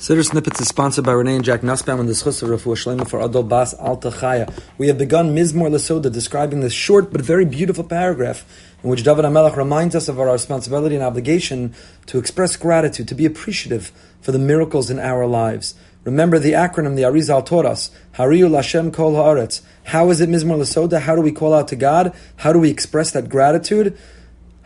[0.00, 3.20] Siddur Snippets is sponsored by Renee and Jack Nussbaum and the Schus of Shlema for
[3.20, 4.50] Adol Bas Alta Chaya.
[4.78, 8.46] We have begun Mizmor Lesoda describing this short but very beautiful paragraph
[8.82, 11.74] in which David HaMelech reminds us of our responsibility and obligation
[12.06, 13.92] to express gratitude, to be appreciative
[14.22, 15.74] for the miracles in our lives.
[16.04, 19.60] Remember the acronym the Arizal taught us, Hariyu Lashem Kol Haaretz.
[19.84, 21.02] How is it Mizmor Lesoda?
[21.02, 22.16] How do we call out to God?
[22.36, 23.98] How do we express that gratitude?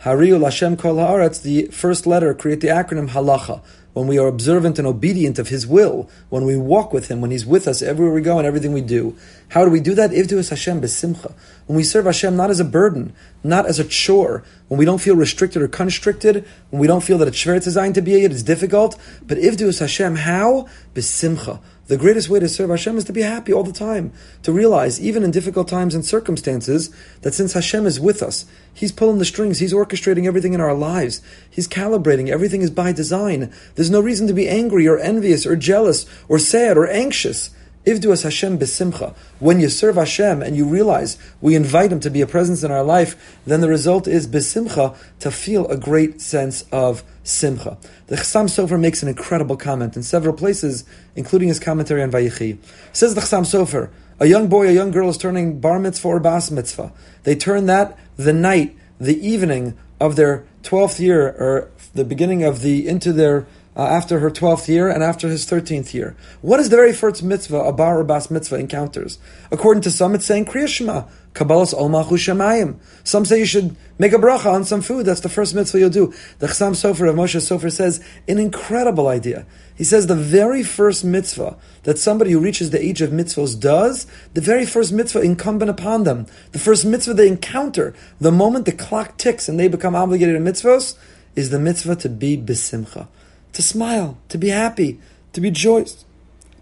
[0.03, 3.61] Hariyu Lashem Kol Haaretz, the first letter, create the acronym Halacha
[3.93, 7.31] when we are observant and obedient of His will, when we walk with Him, when
[7.31, 9.15] He's with us everywhere we go and everything we do.
[9.47, 10.11] How do we do that?
[10.11, 11.33] Ivdu es Hashem besimcha.
[11.65, 14.99] When we serve Hashem not as a burden, not as a chore, when we don't
[14.99, 18.31] feel restricted or constricted, when we don't feel that it's schwer designed to be it,
[18.33, 18.99] it's difficult.
[19.25, 20.67] But Ivdu es Hashem, how?
[20.93, 21.61] Besimcha.
[21.87, 24.11] The greatest way to serve Hashem is to be happy all the time.
[24.41, 26.89] To realize, even in difficult times and circumstances,
[27.21, 30.73] that since Hashem is with us, He's pulling the strings, He's orchestrating everything in our
[30.73, 33.53] lives, He's calibrating, everything is by design.
[33.75, 37.51] There's no reason to be angry or envious or jealous or sad or anxious.
[37.85, 39.15] Ivdu as Hashem besimcha.
[39.39, 42.71] When you serve Hashem and you realize we invite Him to be a presence in
[42.71, 47.77] our life, then the result is besimcha, to feel a great sense of simcha.
[48.07, 50.83] The Chassam Sofer makes an incredible comment in several places,
[51.15, 52.57] including his commentary on Vayichi.
[52.91, 56.19] Says the Chassam Sofer, a young boy, a young girl is turning bar mitzvah or
[56.19, 56.91] bas mitzvah.
[57.23, 62.61] They turn that the night, the evening of their 12th year, or the beginning of
[62.61, 66.15] the, into their uh, after her 12th year and after his 13th year.
[66.41, 69.17] What is the very first mitzvah a bar or bas mitzvah encounters?
[69.51, 72.79] According to some, it's saying Kriya Shema, Kabbalas Ol Shemayim.
[73.03, 75.05] Some say you should make a bracha on some food.
[75.05, 76.13] That's the first mitzvah you'll do.
[76.39, 79.45] The Chassam Sofer of Moshe Sofer says an incredible idea.
[79.75, 84.07] He says the very first mitzvah that somebody who reaches the age of mitzvahs does,
[84.33, 88.71] the very first mitzvah incumbent upon them, the first mitzvah they encounter, the moment the
[88.71, 90.97] clock ticks and they become obligated to mitzvahs,
[91.35, 93.07] is the mitzvah to be besimcha
[93.55, 94.99] to smile, to be happy,
[95.31, 96.03] to be joyous,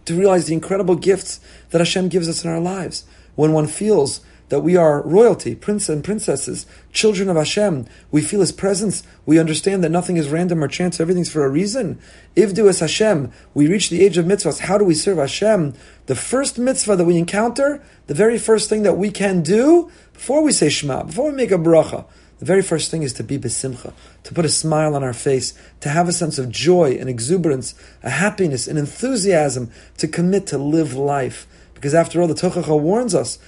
[0.06, 1.40] to realize the incredible gifts
[1.72, 3.04] that Hashem gives us in our lives.
[3.36, 8.42] When one feels that we are royalty, prince and princesses, children of Hashem, we feel
[8.42, 11.98] His presence, we understand that nothing is random or chance, everything's for a reason.
[12.36, 14.60] Ivdu es Hashem, we reach the age of mitzvahs.
[14.60, 15.74] How do we serve Hashem?
[16.06, 20.44] The first mitzvah that we encounter, the very first thing that we can do, before
[20.44, 22.06] we say Shema, before we make a bracha,
[22.40, 25.54] the very first thing is to be besimcha, to put a smile on our face,
[25.80, 30.58] to have a sense of joy and exuberance, a happiness, an enthusiasm, to commit to
[30.58, 31.48] live life.
[31.74, 33.40] Because after all, the Tochacha warns us,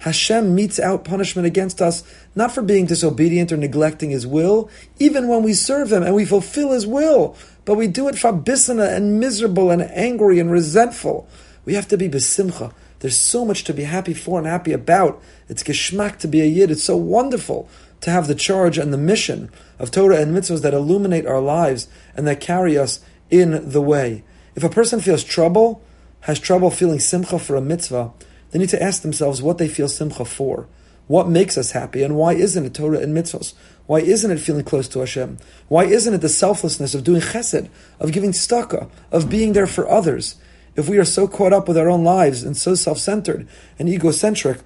[0.00, 2.04] Hashem metes out punishment against us,
[2.34, 6.24] not for being disobedient or neglecting His will, even when we serve Him and we
[6.24, 11.28] fulfill His will, but we do it fabisana and miserable and angry and resentful.
[11.64, 15.22] We have to be besimcha there's so much to be happy for and happy about.
[15.48, 16.70] It's geschmack to be a yid.
[16.70, 17.68] It's so wonderful
[18.00, 21.88] to have the charge and the mission of Torah and mitzvahs that illuminate our lives
[22.16, 23.00] and that carry us
[23.30, 24.24] in the way.
[24.54, 25.82] If a person feels trouble,
[26.20, 28.12] has trouble feeling simcha for a mitzvah,
[28.50, 30.66] they need to ask themselves what they feel simcha for.
[31.06, 33.54] What makes us happy and why isn't it Torah and mitzvahs?
[33.86, 35.38] Why isn't it feeling close to Hashem?
[35.68, 39.88] Why isn't it the selflessness of doing chesed, of giving tzedakah, of being there for
[39.88, 40.36] others?
[40.78, 43.48] If we are so caught up with our own lives and so self centered
[43.80, 44.60] and egocentric,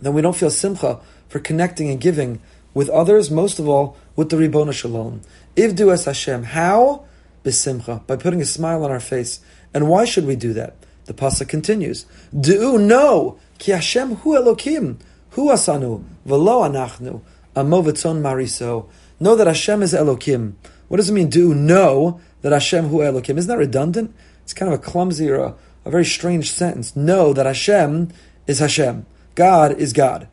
[0.00, 0.98] then we don't feel simcha
[1.28, 2.40] for connecting and giving
[2.74, 5.20] with others, most of all with the Ribbona Shalom.
[5.54, 6.42] Ivdu es Hashem.
[6.42, 7.04] How?
[7.44, 8.04] Besimcha.
[8.08, 9.38] By putting a smile on our face.
[9.72, 10.74] And why should we do that?
[11.04, 12.06] The pasuk continues.
[12.38, 14.98] Do know ki Hashem hu Elokim
[15.30, 17.20] hu asanu v'lo anachnu
[17.54, 18.88] amovitzon mariso.
[19.20, 20.54] Know that Hashem is Elokim.
[20.88, 21.30] What does it mean?
[21.30, 23.38] Do know that Hashem hu Elokim?
[23.38, 24.12] Isn't that redundant?
[24.50, 26.96] It's kind of a clumsy or a, a very strange sentence.
[26.96, 28.08] Know that Hashem
[28.48, 29.06] is Hashem.
[29.36, 30.26] God is God.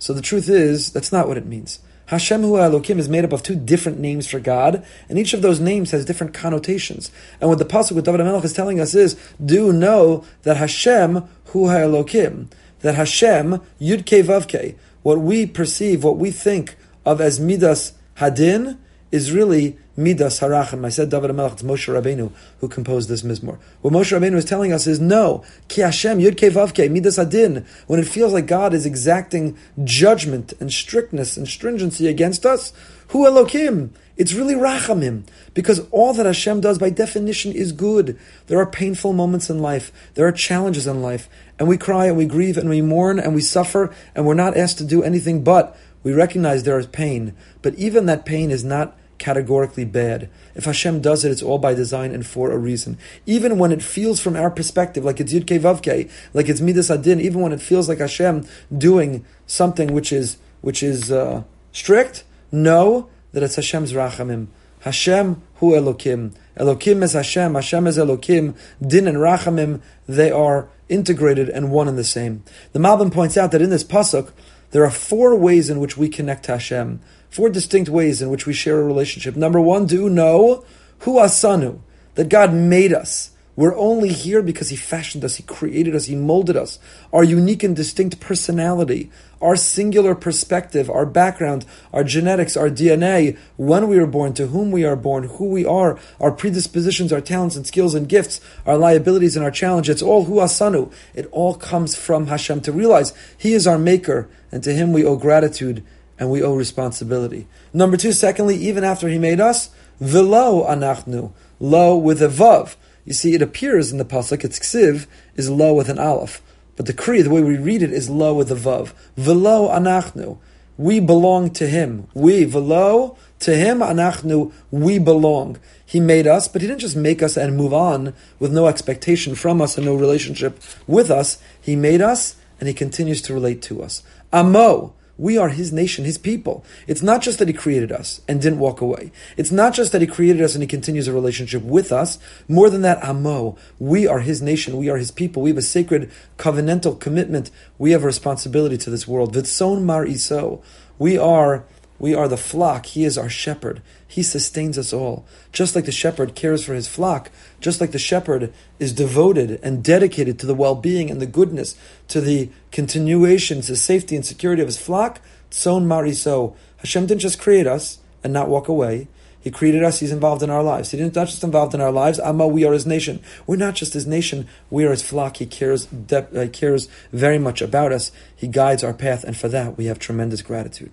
[0.00, 1.78] So the truth is, that's not what it means.
[2.06, 5.42] Hashem Hu Elokim is made up of two different names for God, and each of
[5.42, 7.12] those names has different connotations.
[7.40, 11.28] And what the pasuk with David HaMelech is telling us is, do know that Hashem
[11.44, 12.50] Hu Elokim,
[12.80, 16.74] that Hashem Yud Ke Vav Ke, what we perceive, what we think
[17.06, 18.78] of as Midas Hadin,
[19.12, 20.84] is really Midas Harachim.
[20.84, 23.58] I said David HaMelech, it's Moshe Rabbeinu who composed this Mizmor.
[23.82, 28.00] What Moshe Rabbeinu is telling us is no, Ki Hashem, Yud Vavke, Midas Adin, when
[28.00, 32.72] it feels like God is exacting judgment and strictness and stringency against us,
[33.08, 35.24] Hu Elokim, it's really Rachamim,
[35.54, 38.18] because all that Hashem does by definition is good.
[38.46, 42.16] There are painful moments in life, there are challenges in life, and we cry and
[42.16, 45.42] we grieve and we mourn and we suffer, and we're not asked to do anything
[45.42, 50.28] but we recognize there is pain, but even that pain is not categorically bad.
[50.56, 52.98] If Hashem does it, it's all by design and for a reason.
[53.26, 57.20] Even when it feels from our perspective like it's Yud Vavke, like it's Midas Adin,
[57.20, 58.46] even when it feels like Hashem
[58.76, 64.48] doing something which is which is uh, strict, know that it's Hashem's Rachamim.
[64.80, 66.34] Hashem hu Elokim.
[66.56, 68.56] Elokim is Hashem, Hashem is Elokim.
[68.84, 72.42] Din and Rachamim, they are integrated and one and the same.
[72.72, 74.32] The Malbim points out that in this pasuk,
[74.70, 77.00] there are four ways in which we connect to Hashem.
[77.28, 79.36] Four distinct ways in which we share a relationship.
[79.36, 80.64] Number one, do know
[81.00, 81.80] hu asanu,
[82.14, 83.30] that God made us.
[83.56, 86.78] We're only here because He fashioned us, He created us, He molded us.
[87.12, 93.88] Our unique and distinct personality, our singular perspective, our background, our genetics, our DNA, when
[93.88, 97.56] we were born, to whom we are born, who we are, our predispositions, our talents
[97.56, 99.88] and skills and gifts, our liabilities and our challenge.
[99.88, 100.92] It's all hu asanu.
[101.14, 105.04] It all comes from Hashem to realize He is our maker, and to Him we
[105.04, 105.84] owe gratitude
[106.18, 107.48] and we owe responsibility.
[107.72, 109.70] Number two, secondly, even after He made us,
[110.00, 112.76] velo anachnu, lo with a vav.
[113.06, 116.42] You see, it appears in the pasuk, it's ksiv, is lo with an aleph.
[116.80, 118.94] But the Kriya, the way we read it, is lo with a vav.
[119.14, 120.38] Velo anachnu.
[120.78, 122.08] We belong to him.
[122.14, 125.58] We, velo, to him, anachnu, we belong.
[125.84, 129.34] He made us, but he didn't just make us and move on with no expectation
[129.34, 131.36] from us and no relationship with us.
[131.60, 134.02] He made us and he continues to relate to us.
[134.32, 136.64] Amo, we are His nation, His people.
[136.86, 139.12] It's not just that He created us and didn't walk away.
[139.36, 142.18] It's not just that He created us and He continues a relationship with us.
[142.48, 145.42] More than that, Amo, we are His nation, we are His people.
[145.42, 147.50] We have a sacred covenantal commitment.
[147.76, 149.34] We have a responsibility to this world.
[149.34, 150.62] Vitson mar iso.
[150.98, 151.64] We are
[152.00, 152.86] we are the flock.
[152.86, 153.82] He is our shepherd.
[154.08, 155.26] He sustains us all.
[155.52, 157.30] Just like the shepherd cares for his flock,
[157.60, 161.76] just like the shepherd is devoted and dedicated to the well being and the goodness,
[162.08, 165.20] to the continuation, to the safety and security of his flock,
[165.50, 166.56] Tzon Mariso.
[166.78, 169.06] Hashem didn't just create us and not walk away.
[169.38, 170.90] He created us, He's involved in our lives.
[170.90, 173.22] He didn't not just involved in our lives, Amma, we are His nation.
[173.46, 175.36] We're not just His nation, we are His flock.
[175.36, 178.10] He cares, de- uh, cares very much about us.
[178.34, 180.92] He guides our path, and for that we have tremendous gratitude.